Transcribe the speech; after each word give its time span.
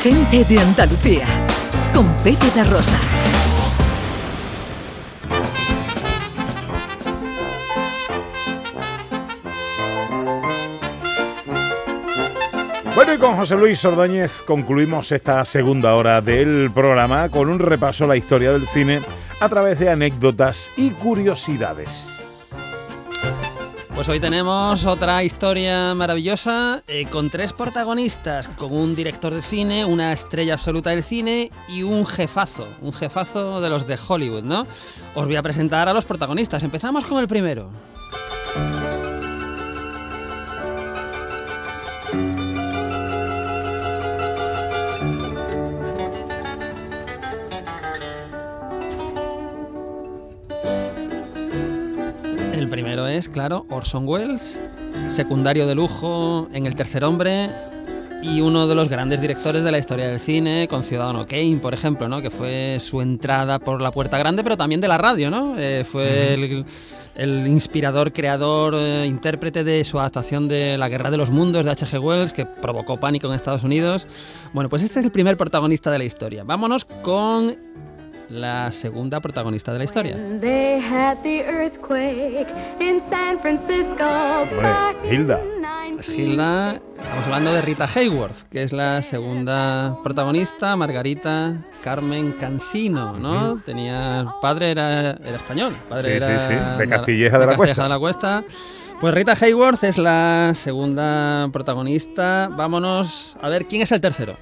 Gente 0.00 0.44
de 0.44 0.58
Andalucía, 0.58 1.24
con 1.94 2.06
Pepe 2.24 2.50
da 2.54 2.64
Rosa. 2.64 2.98
Bueno, 12.94 13.14
y 13.14 13.18
con 13.18 13.36
José 13.36 13.56
Luis 13.56 13.84
Ordóñez 13.84 14.42
concluimos 14.42 15.12
esta 15.12 15.44
segunda 15.44 15.94
hora 15.94 16.20
del 16.20 16.70
programa 16.72 17.28
con 17.28 17.48
un 17.48 17.58
repaso 17.58 18.04
a 18.04 18.08
la 18.08 18.16
historia 18.16 18.52
del 18.52 18.66
cine 18.66 19.00
a 19.40 19.48
través 19.48 19.78
de 19.78 19.90
anécdotas 19.90 20.70
y 20.76 20.90
curiosidades. 20.90 22.21
Pues 24.02 24.08
hoy 24.08 24.18
tenemos 24.18 24.84
otra 24.84 25.22
historia 25.22 25.94
maravillosa 25.94 26.82
eh, 26.88 27.06
con 27.06 27.30
tres 27.30 27.52
protagonistas, 27.52 28.48
con 28.48 28.72
un 28.72 28.96
director 28.96 29.32
de 29.32 29.42
cine, 29.42 29.84
una 29.84 30.12
estrella 30.12 30.54
absoluta 30.54 30.90
del 30.90 31.04
cine 31.04 31.52
y 31.68 31.84
un 31.84 32.04
jefazo, 32.04 32.66
un 32.80 32.92
jefazo 32.92 33.60
de 33.60 33.70
los 33.70 33.86
de 33.86 33.96
Hollywood, 34.08 34.42
¿no? 34.42 34.66
Os 35.14 35.26
voy 35.26 35.36
a 35.36 35.42
presentar 35.42 35.88
a 35.88 35.92
los 35.92 36.04
protagonistas. 36.04 36.64
Empezamos 36.64 37.04
con 37.04 37.20
el 37.20 37.28
primero. 37.28 37.70
Claro, 53.32 53.66
Orson 53.70 54.06
Welles, 54.06 54.60
secundario 55.08 55.66
de 55.66 55.74
lujo 55.74 56.48
en 56.52 56.66
El 56.66 56.76
Tercer 56.76 57.02
Hombre 57.02 57.48
y 58.22 58.40
uno 58.40 58.68
de 58.68 58.74
los 58.74 58.88
grandes 58.88 59.20
directores 59.20 59.64
de 59.64 59.72
la 59.72 59.78
historia 59.78 60.06
del 60.06 60.20
cine, 60.20 60.68
con 60.70 60.84
Ciudadano 60.84 61.26
Kane, 61.26 61.58
por 61.60 61.74
ejemplo, 61.74 62.08
¿no? 62.08 62.22
que 62.22 62.30
fue 62.30 62.78
su 62.78 63.00
entrada 63.00 63.58
por 63.58 63.80
la 63.82 63.90
puerta 63.90 64.16
grande, 64.18 64.44
pero 64.44 64.56
también 64.56 64.80
de 64.80 64.86
la 64.86 64.98
radio, 64.98 65.30
¿no? 65.30 65.56
Eh, 65.58 65.84
fue 65.90 66.34
el, 66.34 66.64
el 67.16 67.46
inspirador, 67.48 68.12
creador, 68.12 68.74
eh, 68.76 69.06
intérprete 69.06 69.64
de 69.64 69.84
su 69.84 69.98
adaptación 69.98 70.46
de 70.46 70.78
La 70.78 70.88
Guerra 70.88 71.10
de 71.10 71.16
los 71.16 71.30
Mundos 71.30 71.64
de 71.64 71.72
H.G. 71.72 72.00
Wells, 72.00 72.32
que 72.32 72.46
provocó 72.46 73.00
pánico 73.00 73.26
en 73.26 73.34
Estados 73.34 73.64
Unidos. 73.64 74.06
Bueno, 74.52 74.70
pues 74.70 74.82
este 74.82 75.00
es 75.00 75.04
el 75.04 75.10
primer 75.10 75.36
protagonista 75.36 75.90
de 75.90 75.98
la 75.98 76.04
historia. 76.04 76.44
Vámonos 76.44 76.84
con 76.84 77.56
la 78.32 78.72
segunda 78.72 79.20
protagonista 79.20 79.72
de 79.72 79.78
la 79.78 79.84
historia. 79.84 80.16
They 80.40 80.80
had 80.80 81.18
the 81.22 81.40
earthquake 81.46 82.48
in 82.80 83.00
San 83.10 83.38
Francisco. 83.40 84.04
back 84.60 84.96
in 85.04 85.12
Hilda. 85.12 85.40
Es 85.98 86.08
Hilda, 86.08 86.74
estamos 87.00 87.24
hablando 87.26 87.52
de 87.52 87.60
Rita 87.62 87.86
Hayworth, 87.86 88.48
que 88.50 88.62
es 88.62 88.72
la 88.72 89.02
segunda 89.02 89.96
protagonista, 90.02 90.74
Margarita 90.74 91.54
Carmen 91.82 92.32
Cansino, 92.32 93.18
¿no? 93.18 93.60
Tenía 93.64 94.26
padre 94.40 94.70
era, 94.70 95.10
era 95.10 95.36
español, 95.36 95.76
padre 95.88 96.18
Sí, 96.18 96.26
sí, 96.26 96.52
era 96.52 96.74
sí, 96.76 96.78
de 96.80 96.88
Castilleja 96.88 97.38
de 97.38 97.46
la 97.46 97.56
Cuesta. 97.56 97.82
de 97.82 97.88
la 97.88 97.98
Cuesta. 97.98 98.44
Pues 99.00 99.14
Rita 99.14 99.34
Hayworth 99.40 99.82
es 99.84 99.98
la 99.98 100.52
segunda 100.54 101.48
protagonista. 101.52 102.48
Vámonos 102.50 103.36
a 103.42 103.48
ver 103.48 103.66
quién 103.66 103.82
es 103.82 103.92
el 103.92 104.00
tercero. 104.00 104.36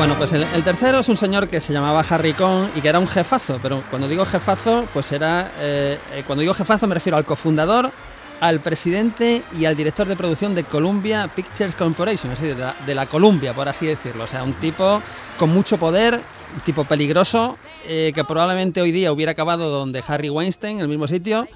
Bueno, 0.00 0.16
pues 0.16 0.32
el, 0.32 0.64
tercero 0.64 1.00
es 1.00 1.10
un 1.10 1.18
señor 1.18 1.46
que 1.50 1.60
se 1.60 1.74
llamaba 1.74 2.02
Harry 2.08 2.32
Cohn 2.32 2.70
y 2.74 2.80
que 2.80 2.88
era 2.88 2.98
un 2.98 3.06
jefazo, 3.06 3.58
pero 3.62 3.82
cuando 3.90 4.08
digo 4.08 4.24
jefazo, 4.24 4.86
pues 4.94 5.12
era. 5.12 5.52
eh, 5.60 5.98
eh, 6.14 6.22
cuando 6.26 6.40
digo 6.40 6.54
jefazo 6.54 6.86
me 6.86 6.94
refiero 6.94 7.18
al 7.18 7.26
cofundador, 7.26 7.92
al 8.40 8.60
presidente 8.60 9.42
y 9.58 9.66
al 9.66 9.76
director 9.76 10.08
de 10.08 10.16
producción 10.16 10.54
de 10.54 10.64
Columbia 10.64 11.28
Pictures 11.36 11.76
Corporation, 11.76 12.32
es 12.32 12.40
decir, 12.40 12.56
de 12.56 12.62
la, 12.62 12.74
de 12.86 12.94
la 12.94 13.04
Columbia, 13.04 13.52
por 13.52 13.68
así 13.68 13.84
decirlo. 13.84 14.24
O 14.24 14.26
sea, 14.26 14.42
un 14.42 14.54
tipo 14.54 15.02
con 15.38 15.50
mucho 15.50 15.76
poder, 15.76 16.14
un 16.54 16.60
tipo 16.62 16.84
peligroso, 16.84 17.58
eh, 17.86 18.12
que 18.14 18.24
probablemente 18.24 18.80
hoy 18.80 18.92
día 18.92 19.12
hubiera 19.12 19.32
acabado 19.32 19.68
donde 19.68 20.02
Harry 20.08 20.30
Weinstein, 20.30 20.78
en 20.78 20.82
el 20.84 20.88
mismo 20.88 21.08
sitio 21.08 21.46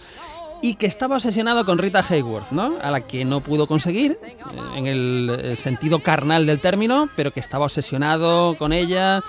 y 0.64 0.76
que 0.76 0.86
estaba 0.86 1.16
obsesionado 1.16 1.66
con 1.66 1.76
Rita 1.76 2.02
Hayworth, 2.08 2.50
¿no? 2.50 2.72
A 2.82 2.90
la 2.90 3.02
que 3.02 3.26
no 3.26 3.40
pudo 3.40 3.66
conseguir, 3.66 4.18
eh, 4.24 4.34
en 4.76 4.86
el 4.86 5.38
eh, 5.42 5.56
sentido 5.56 5.98
carnal 5.98 6.46
del 6.46 6.58
término, 6.58 7.10
pero 7.16 7.32
que 7.32 7.40
estaba 7.40 7.66
obsesionado 7.66 8.56
con 8.56 8.72
ella, 8.72 9.20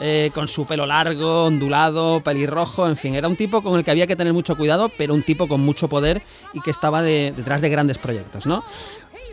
eh, 0.00 0.32
con 0.34 0.48
su 0.48 0.66
pelo 0.66 0.86
largo, 0.86 1.44
ondulado, 1.44 2.22
pelirrojo, 2.24 2.88
en 2.88 2.96
fin, 2.96 3.14
era 3.14 3.28
un 3.28 3.36
tipo 3.36 3.62
con 3.62 3.78
el 3.78 3.84
que 3.84 3.92
había 3.92 4.08
que 4.08 4.16
tener 4.16 4.32
mucho 4.32 4.56
cuidado, 4.56 4.90
pero 4.98 5.14
un 5.14 5.22
tipo 5.22 5.46
con 5.46 5.60
mucho 5.60 5.88
poder 5.88 6.22
y 6.54 6.60
que 6.60 6.72
estaba 6.72 7.02
de- 7.02 7.32
detrás 7.36 7.60
de 7.60 7.68
grandes 7.68 7.98
proyectos, 7.98 8.46
¿no? 8.46 8.64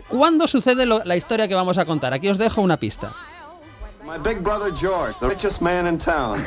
¿Cuándo 0.06 0.46
sucede 0.46 0.86
lo- 0.86 1.02
la 1.04 1.16
historia 1.16 1.48
que 1.48 1.56
vamos 1.56 1.76
a 1.78 1.84
contar? 1.84 2.14
Aquí 2.14 2.28
os 2.28 2.38
dejo 2.38 2.60
una 2.62 2.76
pista. 2.76 3.12
My 4.04 4.16
big 4.22 4.40
brother 4.44 4.72
George, 4.78 5.16
the 5.20 5.28
richest 5.28 5.60
man 5.60 5.88
in 5.88 5.98
town. 5.98 6.40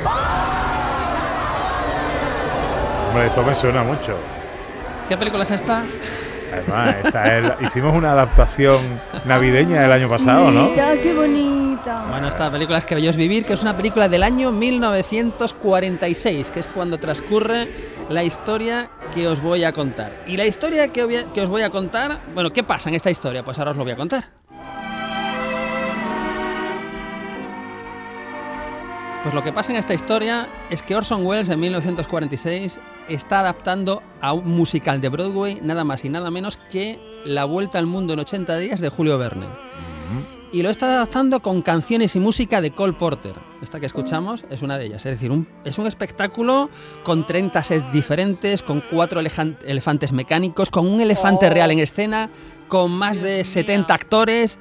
Hombre, 3.08 3.26
esto 3.26 3.42
me 3.44 3.54
suena 3.54 3.84
mucho. 3.84 4.16
¿Qué 5.08 5.16
película 5.16 5.42
es 5.42 5.50
esta? 5.50 5.84
Además, 6.52 6.96
esta 7.04 7.38
es 7.38 7.44
la- 7.48 7.56
hicimos 7.66 7.94
una 7.96 8.12
adaptación 8.12 8.98
navideña 9.24 9.84
el 9.84 9.92
año 9.92 10.08
pasado, 10.08 10.50
¿no? 10.50 10.72
Qué 10.74 11.14
bonita. 11.14 12.04
Bueno, 12.08 12.28
esta 12.28 12.50
película 12.50 12.78
es 12.78 12.84
Que 12.84 12.94
Bello 12.94 13.10
es 13.10 13.16
Vivir, 13.16 13.44
que 13.44 13.54
es 13.54 13.62
una 13.62 13.76
película 13.76 14.08
del 14.08 14.22
año 14.22 14.52
1946, 14.52 16.50
que 16.50 16.60
es 16.60 16.66
cuando 16.66 16.98
transcurre 16.98 17.68
la 18.10 18.22
historia 18.22 18.90
que 19.14 19.26
os 19.26 19.40
voy 19.40 19.64
a 19.64 19.72
contar. 19.72 20.22
Y 20.26 20.36
la 20.36 20.44
historia 20.46 20.88
que, 20.88 21.26
que 21.34 21.40
os 21.40 21.48
voy 21.48 21.62
a 21.62 21.70
contar, 21.70 22.20
bueno, 22.34 22.50
¿qué 22.50 22.62
pasa 22.62 22.88
en 22.90 22.94
esta 22.96 23.10
historia? 23.10 23.42
Pues 23.42 23.58
ahora 23.58 23.70
os 23.72 23.76
lo 23.76 23.84
voy 23.84 23.92
a 23.92 23.96
contar. 23.96 24.24
Pues 29.22 29.34
lo 29.34 29.42
que 29.44 29.52
pasa 29.52 29.70
en 29.70 29.78
esta 29.78 29.94
historia 29.94 30.48
es 30.68 30.82
que 30.82 30.96
Orson 30.96 31.24
Welles 31.24 31.48
en 31.48 31.60
1946 31.60 32.80
está 33.08 33.40
adaptando 33.40 34.02
a 34.20 34.32
un 34.32 34.50
musical 34.50 35.00
de 35.00 35.08
Broadway 35.08 35.58
nada 35.62 35.84
más 35.84 36.04
y 36.04 36.08
nada 36.08 36.30
menos 36.30 36.58
que 36.70 36.98
La 37.24 37.44
Vuelta 37.44 37.78
al 37.78 37.86
Mundo 37.86 38.12
en 38.12 38.20
80 38.20 38.56
días 38.58 38.80
de 38.80 38.88
Julio 38.88 39.18
Verne. 39.18 39.46
Y 40.52 40.62
lo 40.62 40.68
está 40.68 40.86
adaptando 40.86 41.40
con 41.40 41.62
canciones 41.62 42.14
y 42.14 42.20
música 42.20 42.60
de 42.60 42.72
Cole 42.72 42.92
Porter. 42.92 43.32
Esta 43.62 43.80
que 43.80 43.86
escuchamos 43.86 44.44
es 44.50 44.60
una 44.60 44.76
de 44.76 44.84
ellas. 44.84 45.06
Es 45.06 45.12
decir, 45.14 45.30
un- 45.30 45.48
es 45.64 45.78
un 45.78 45.86
espectáculo 45.86 46.68
con 47.04 47.24
30 47.24 47.64
sets 47.64 47.90
diferentes, 47.90 48.62
con 48.62 48.82
cuatro 48.90 49.20
elefantes 49.20 50.12
mecánicos, 50.12 50.68
con 50.68 50.86
un 50.86 51.00
elefante 51.00 51.48
real 51.48 51.70
en 51.70 51.78
escena, 51.78 52.28
con 52.68 52.90
más 52.90 53.22
de 53.22 53.44
70 53.44 53.94
actores. 53.94 54.58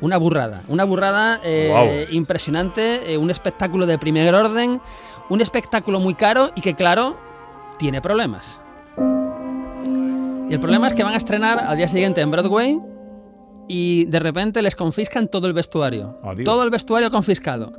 Una 0.00 0.16
burrada, 0.16 0.62
una 0.68 0.84
burrada 0.84 1.40
eh, 1.44 2.06
impresionante, 2.12 3.12
eh, 3.12 3.18
un 3.18 3.30
espectáculo 3.30 3.84
de 3.86 3.98
primer 3.98 4.34
orden, 4.34 4.80
un 5.28 5.40
espectáculo 5.42 6.00
muy 6.00 6.14
caro 6.14 6.50
y 6.54 6.60
que, 6.62 6.74
claro, 6.74 7.18
tiene 7.78 8.00
problemas. 8.00 8.60
Y 10.48 10.52
el 10.52 10.60
problema 10.60 10.86
es 10.86 10.94
que 10.94 11.02
van 11.02 11.14
a 11.14 11.16
estrenar 11.16 11.58
al 11.58 11.76
día 11.76 11.88
siguiente 11.88 12.20
en 12.20 12.30
Broadway 12.30 12.80
y 13.68 14.04
de 14.04 14.20
repente 14.20 14.62
les 14.62 14.76
confiscan 14.76 15.28
todo 15.28 15.46
el 15.48 15.52
vestuario. 15.52 16.18
Adiós. 16.22 16.44
Todo 16.44 16.62
el 16.62 16.70
vestuario 16.70 17.10
confiscado. 17.10 17.72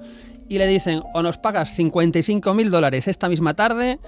Y 0.50 0.58
le 0.58 0.68
dicen, 0.68 1.02
o 1.14 1.22
nos 1.22 1.38
pagas 1.38 1.74
55 1.76 2.54
mil 2.54 2.70
dólares 2.70 3.08
esta 3.08 3.30
misma 3.30 3.54
tarde, 3.54 4.00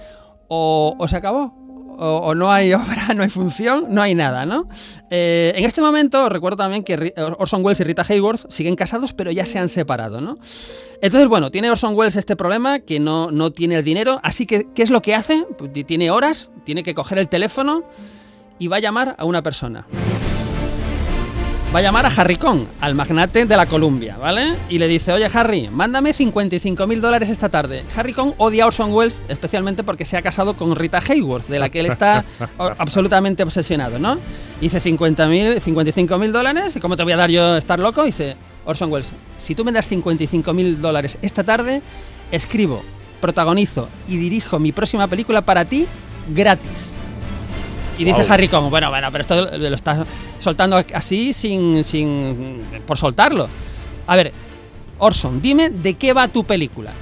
o, 0.48 0.94
o 0.98 1.08
se 1.08 1.16
acabó. 1.16 1.54
O, 2.02 2.34
no 2.34 2.50
hay 2.50 2.72
obra, 2.74 3.12
no 3.14 3.22
hay 3.22 3.28
función, 3.28 3.84
no 3.90 4.00
hay 4.00 4.14
nada, 4.14 4.46
¿no? 4.46 4.66
Eh, 5.10 5.52
en 5.54 5.64
este 5.64 5.82
momento 5.82 6.28
recuerdo 6.30 6.56
también 6.56 6.82
que 6.82 7.12
Orson 7.38 7.62
Welles 7.64 7.78
y 7.80 7.84
Rita 7.84 8.04
Hayworth 8.08 8.50
siguen 8.50 8.74
casados, 8.74 9.12
pero 9.12 9.30
ya 9.30 9.44
se 9.44 9.58
han 9.58 9.68
separado, 9.68 10.20
¿no? 10.22 10.34
Entonces, 11.02 11.28
bueno, 11.28 11.50
tiene 11.50 11.70
Orson 11.70 11.94
Welles 11.94 12.16
este 12.16 12.36
problema, 12.36 12.78
que 12.78 13.00
no, 13.00 13.30
no 13.30 13.50
tiene 13.50 13.74
el 13.74 13.84
dinero, 13.84 14.18
así 14.22 14.46
que, 14.46 14.66
¿qué 14.74 14.82
es 14.82 14.90
lo 14.90 15.02
que 15.02 15.14
hace? 15.14 15.44
Pues 15.58 15.72
ti- 15.74 15.84
tiene 15.84 16.10
horas, 16.10 16.50
tiene 16.64 16.82
que 16.82 16.94
coger 16.94 17.18
el 17.18 17.28
teléfono 17.28 17.84
y 18.58 18.68
va 18.68 18.76
a 18.76 18.80
llamar 18.80 19.14
a 19.18 19.24
una 19.26 19.42
persona. 19.42 19.86
Va 21.72 21.78
a 21.78 21.82
llamar 21.82 22.04
a 22.04 22.08
Harry 22.08 22.34
Cohn, 22.34 22.66
al 22.80 22.96
magnate 22.96 23.46
de 23.46 23.56
la 23.56 23.66
Columbia, 23.66 24.16
¿vale? 24.16 24.56
Y 24.68 24.80
le 24.80 24.88
dice, 24.88 25.12
oye 25.12 25.28
Harry, 25.32 25.68
mándame 25.68 26.12
55 26.12 26.84
mil 26.88 27.00
dólares 27.00 27.30
esta 27.30 27.48
tarde. 27.48 27.84
Harry 27.94 28.12
Cohn 28.12 28.34
odia 28.38 28.64
a 28.64 28.66
Orson 28.66 28.92
Welles, 28.92 29.22
especialmente 29.28 29.84
porque 29.84 30.04
se 30.04 30.16
ha 30.16 30.22
casado 30.22 30.54
con 30.54 30.74
Rita 30.74 30.98
Hayworth, 30.98 31.46
de 31.46 31.60
la 31.60 31.68
que 31.68 31.78
él 31.78 31.86
está 31.86 32.24
absolutamente 32.58 33.44
obsesionado, 33.44 34.00
¿no? 34.00 34.18
Dice 34.60 34.80
50 34.80 35.28
mil, 35.28 35.60
55 35.60 36.18
mil 36.18 36.32
dólares, 36.32 36.74
¿y 36.74 36.80
cómo 36.80 36.96
te 36.96 37.04
voy 37.04 37.12
a 37.12 37.16
dar 37.16 37.30
yo 37.30 37.56
estar 37.56 37.78
loco? 37.78 38.02
Dice, 38.02 38.36
Orson 38.64 38.90
Welles, 38.90 39.12
si 39.38 39.54
tú 39.54 39.64
me 39.64 39.70
das 39.70 39.86
55 39.86 40.52
mil 40.52 40.82
dólares 40.82 41.18
esta 41.22 41.44
tarde, 41.44 41.82
escribo, 42.32 42.82
protagonizo 43.20 43.88
y 44.08 44.16
dirijo 44.16 44.58
mi 44.58 44.72
próxima 44.72 45.06
película 45.06 45.42
para 45.42 45.64
ti 45.64 45.86
gratis. 46.34 46.99
Y 48.00 48.04
dice. 48.04 48.24
Harry 48.30 48.48
Cohn, 48.48 48.70
bueno, 48.70 48.88
bueno, 48.88 49.08
pero 49.12 49.20
esto 49.20 49.58
lo 49.58 49.74
está 49.74 50.06
soltando 50.38 50.82
así 50.94 51.34
sin, 51.34 51.84
sin 51.84 52.62
por 52.86 52.96
soltarlo. 52.96 53.46
A 54.06 54.16
ver, 54.16 54.32
Orson, 54.98 55.42
dime 55.42 55.68
de 55.68 55.94
qué 55.94 56.14
va 56.14 56.26
tu 56.28 56.42
película. 56.44 56.92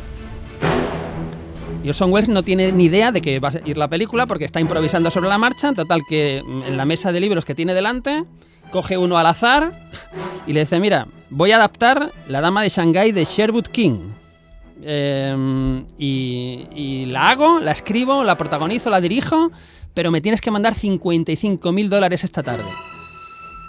Y 1.85 1.89
Orson 1.89 2.13
Welles 2.13 2.29
no 2.29 2.43
tiene 2.43 2.73
ni 2.73 2.87
idea 2.87 3.13
de 3.13 3.23
qué 3.23 3.39
va 3.39 3.51
a 3.51 3.53
ir 3.65 3.77
la 3.77 3.87
película 3.87 4.27
porque 4.27 4.45
está 4.45 4.59
improvisando 4.59 5.09
sobre 5.13 5.29
la 5.29 5.39
marcha. 5.39 5.73
Total 5.73 6.01
que 6.09 6.43
mm, 6.45 6.63
en 6.65 6.77
la 6.77 6.85
mesa 6.85 7.13
de 7.13 7.21
libros 7.21 7.45
que 7.45 7.55
tiene 7.55 7.75
delante 7.75 8.25
coge 8.73 8.99
uno 8.99 9.19
al 9.19 9.27
azar 9.27 9.73
y 10.49 10.53
le 10.53 10.61
dice, 10.61 10.81
mira, 10.81 11.07
voy 11.31 11.53
a 11.53 11.57
adaptar 11.57 12.13
La 12.27 12.41
Dama 12.41 12.63
de 12.63 12.71
Shanghái 12.71 13.13
de 13.13 13.25
Sherwood 13.25 13.67
King. 13.67 14.01
Eh, 14.83 15.85
y, 15.97 16.67
y 16.75 17.07
la 17.07 17.31
hago, 17.31 17.61
la 17.61 17.71
escribo, 17.71 18.25
la 18.25 18.37
protagonizo, 18.37 18.91
la 18.91 19.01
dirijo, 19.01 19.53
pero 19.99 20.13
me 20.13 20.21
tienes 20.21 20.41
que 20.41 20.53
mandar 20.53 20.77
55 20.77 21.73
mil 21.73 21.91
dólares 21.91 22.23
esta 22.23 22.45
tarde. 22.45 22.71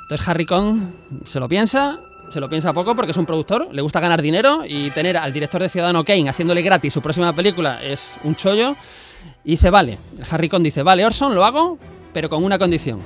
Entonces 0.04 0.28
Harry 0.28 0.46
Kong 0.46 0.80
se 1.26 1.40
lo 1.40 1.50
piensa, 1.50 1.98
se 2.32 2.40
lo 2.40 2.48
piensa 2.48 2.72
poco 2.72 2.96
porque 2.96 3.10
es 3.10 3.18
un 3.18 3.26
productor, 3.26 3.68
le 3.72 3.82
gusta 3.82 4.00
ganar 4.00 4.22
dinero 4.22 4.62
y 4.64 4.92
tener 4.92 5.18
al 5.18 5.34
director 5.34 5.60
de 5.60 5.70
Ciudadano 5.70 6.06
Kane 6.06 6.30
haciéndole 6.30 6.62
gratis 6.62 6.94
su 6.94 7.02
próxima 7.02 7.34
película 7.34 7.84
es 7.84 8.16
un 8.24 8.36
chollo. 8.36 8.76
Y 9.44 9.54
dice, 9.54 9.72
vale, 9.72 9.98
Harry 10.30 10.50
Kong 10.50 10.62
dice, 10.62 10.84
vale, 10.84 11.04
Orson, 11.04 11.34
lo 11.34 11.44
hago, 11.44 11.80
pero 12.14 12.30
con 12.30 12.44
una 12.44 12.60
condición. 12.60 13.00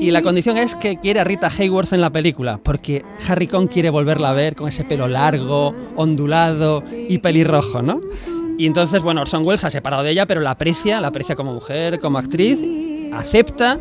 Y 0.00 0.12
la 0.12 0.22
condición 0.22 0.56
es 0.56 0.76
que 0.76 0.98
quiere 0.98 1.18
a 1.20 1.24
Rita 1.24 1.50
Hayworth 1.50 1.92
en 1.92 2.00
la 2.00 2.10
película, 2.10 2.60
porque 2.62 3.04
Harry 3.26 3.48
Kong 3.48 3.68
quiere 3.68 3.90
volverla 3.90 4.30
a 4.30 4.32
ver 4.32 4.54
con 4.54 4.68
ese 4.68 4.84
pelo 4.84 5.08
largo, 5.08 5.74
ondulado 5.96 6.84
y 7.08 7.18
pelirrojo, 7.18 7.82
¿no? 7.82 8.00
Y 8.56 8.66
entonces, 8.66 9.02
bueno, 9.02 9.22
Orson 9.22 9.44
Welles 9.44 9.60
se 9.60 9.66
ha 9.66 9.70
separado 9.70 10.04
de 10.04 10.12
ella, 10.12 10.26
pero 10.26 10.40
la 10.40 10.52
aprecia, 10.52 11.00
la 11.00 11.08
aprecia 11.08 11.34
como 11.34 11.52
mujer, 11.52 11.98
como 11.98 12.18
actriz, 12.18 12.60
acepta, 13.12 13.80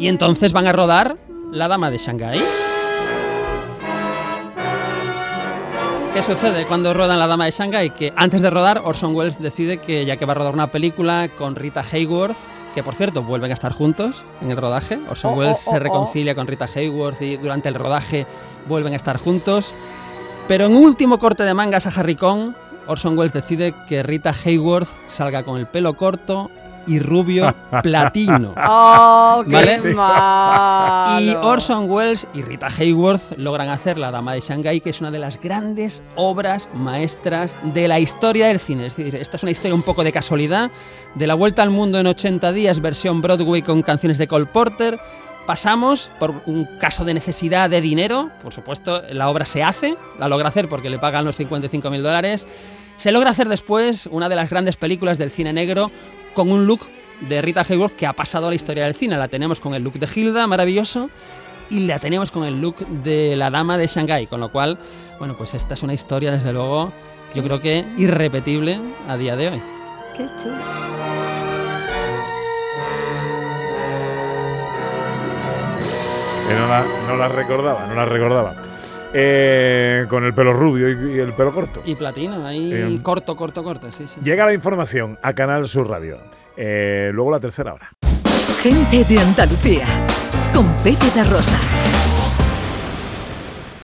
y 0.00 0.08
entonces 0.08 0.52
van 0.52 0.66
a 0.66 0.72
rodar 0.72 1.16
La 1.52 1.68
Dama 1.68 1.90
de 1.90 1.98
Shanghái. 1.98 2.42
¿Qué 6.12 6.22
sucede 6.22 6.66
cuando 6.66 6.92
rodan 6.92 7.20
La 7.20 7.28
Dama 7.28 7.44
de 7.44 7.52
Shanghái? 7.52 7.90
Que 7.90 8.12
antes 8.16 8.42
de 8.42 8.50
rodar, 8.50 8.82
Orson 8.84 9.14
Welles 9.14 9.40
decide 9.40 9.78
que 9.78 10.04
ya 10.04 10.16
que 10.16 10.24
va 10.24 10.32
a 10.32 10.36
rodar 10.36 10.54
una 10.54 10.72
película 10.72 11.28
con 11.38 11.54
Rita 11.54 11.84
Hayworth, 11.92 12.36
que 12.74 12.82
por 12.82 12.94
cierto 12.94 13.22
vuelven 13.22 13.50
a 13.50 13.54
estar 13.54 13.72
juntos 13.72 14.24
en 14.40 14.50
el 14.50 14.56
rodaje, 14.56 14.98
Orson 15.08 15.34
Oh, 15.34 15.36
Welles 15.36 15.64
oh, 15.66 15.70
se 15.70 15.76
oh, 15.76 15.80
reconcilia 15.80 16.34
con 16.34 16.46
Rita 16.46 16.66
Hayworth 16.72 17.20
y 17.22 17.36
durante 17.36 17.68
el 17.68 17.74
rodaje 17.74 18.26
vuelven 18.68 18.92
a 18.92 18.96
estar 18.96 19.16
juntos. 19.18 19.74
Pero 20.48 20.66
en 20.66 20.76
último 20.76 21.18
corte 21.18 21.44
de 21.44 21.54
mangas 21.54 21.86
a 21.86 21.90
Harry 21.90 22.16
Kong, 22.16 22.52
Orson 22.86 23.16
Welles 23.16 23.32
decide 23.32 23.74
que 23.88 24.02
Rita 24.02 24.34
Hayworth 24.44 24.88
salga 25.08 25.42
con 25.42 25.58
el 25.58 25.66
pelo 25.66 25.94
corto 25.94 26.50
y 26.86 26.98
rubio 26.98 27.54
platino. 27.82 28.54
¡Oh, 28.66 29.44
qué 29.48 29.54
¿Vale? 29.54 29.78
malo! 29.94 31.20
Y 31.20 31.34
Orson 31.34 31.90
Welles 31.90 32.26
y 32.34 32.42
Rita 32.42 32.68
Hayworth 32.68 33.36
logran 33.36 33.68
hacer 33.68 33.98
La 33.98 34.10
Dama 34.10 34.34
de 34.34 34.40
Shanghái, 34.40 34.80
que 34.80 34.90
es 34.90 35.00
una 35.00 35.10
de 35.10 35.18
las 35.18 35.40
grandes 35.40 36.02
obras 36.16 36.68
maestras 36.74 37.56
de 37.62 37.88
la 37.88 38.00
historia 38.00 38.48
del 38.48 38.60
cine. 38.60 38.86
Es 38.86 38.96
decir, 38.96 39.14
esta 39.16 39.36
es 39.36 39.42
una 39.42 39.52
historia 39.52 39.74
un 39.74 39.82
poco 39.82 40.04
de 40.04 40.12
casualidad, 40.12 40.70
de 41.14 41.26
la 41.26 41.34
vuelta 41.34 41.62
al 41.62 41.70
mundo 41.70 41.98
en 41.98 42.06
80 42.06 42.52
días, 42.52 42.80
versión 42.80 43.20
Broadway 43.22 43.62
con 43.62 43.82
canciones 43.82 44.18
de 44.18 44.26
Cole 44.28 44.46
Porter. 44.46 44.98
Pasamos 45.46 46.12
por 46.20 46.42
un 46.46 46.68
caso 46.78 47.04
de 47.04 47.14
necesidad 47.14 47.68
de 47.70 47.80
dinero, 47.80 48.30
por 48.42 48.52
supuesto, 48.52 49.02
la 49.10 49.28
obra 49.28 49.44
se 49.44 49.62
hace, 49.64 49.96
la 50.18 50.28
logra 50.28 50.48
hacer 50.48 50.68
porque 50.68 50.90
le 50.90 50.98
pagan 50.98 51.24
los 51.24 51.36
55 51.36 51.90
mil 51.90 52.02
dólares. 52.02 52.46
Se 53.00 53.12
logra 53.12 53.30
hacer 53.30 53.48
después 53.48 54.10
una 54.12 54.28
de 54.28 54.36
las 54.36 54.50
grandes 54.50 54.76
películas 54.76 55.16
del 55.16 55.30
cine 55.30 55.54
negro 55.54 55.90
con 56.34 56.52
un 56.52 56.66
look 56.66 56.80
de 57.30 57.40
Rita 57.40 57.64
Hayworth 57.66 57.96
que 57.96 58.06
ha 58.06 58.12
pasado 58.12 58.48
a 58.48 58.50
la 58.50 58.56
historia 58.56 58.84
del 58.84 58.94
cine. 58.94 59.16
La 59.16 59.28
tenemos 59.28 59.58
con 59.58 59.72
el 59.72 59.82
look 59.82 59.94
de 59.94 60.06
Hilda, 60.14 60.46
maravilloso, 60.46 61.08
y 61.70 61.86
la 61.86 61.98
tenemos 61.98 62.30
con 62.30 62.44
el 62.44 62.60
look 62.60 62.86
de 62.86 63.36
la 63.36 63.48
dama 63.48 63.78
de 63.78 63.86
Shanghái, 63.86 64.26
con 64.26 64.38
lo 64.38 64.52
cual, 64.52 64.78
bueno, 65.18 65.34
pues 65.34 65.54
esta 65.54 65.72
es 65.72 65.82
una 65.82 65.94
historia, 65.94 66.30
desde 66.30 66.52
luego, 66.52 66.92
yo 67.34 67.42
creo 67.42 67.58
que 67.58 67.86
irrepetible 67.96 68.78
a 69.08 69.16
día 69.16 69.34
de 69.34 69.48
hoy. 69.48 69.62
¡Qué 70.14 70.26
chulo! 70.38 70.56
No 76.50 76.68
la, 76.68 76.84
no 77.06 77.16
la 77.16 77.28
recordaba, 77.28 77.86
no 77.86 77.94
la 77.94 78.04
recordaba. 78.04 78.69
Eh, 79.12 80.06
con 80.08 80.24
el 80.24 80.32
pelo 80.34 80.52
rubio 80.52 80.88
y, 80.88 81.16
y 81.16 81.18
el 81.18 81.32
pelo 81.32 81.52
corto. 81.52 81.82
Y 81.84 81.94
platino, 81.96 82.46
ahí 82.46 82.72
Bien. 82.72 82.98
corto, 82.98 83.34
corto, 83.36 83.64
corto, 83.64 83.90
sí, 83.90 84.06
sí. 84.06 84.20
Llega 84.22 84.46
la 84.46 84.54
información 84.54 85.18
a 85.22 85.32
Canal 85.32 85.66
Sur 85.68 85.88
Radio. 85.88 86.18
Eh, 86.56 87.10
luego 87.12 87.30
la 87.32 87.40
tercera 87.40 87.74
hora. 87.74 87.90
Gente 88.62 89.04
de 89.04 89.18
Andalucía. 89.18 89.84
Con 90.54 90.66
Pepe 90.82 91.06
da 91.14 91.24
Rosa. 91.24 91.58